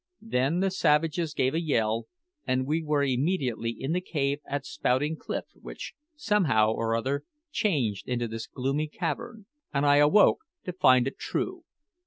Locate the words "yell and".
1.61-2.65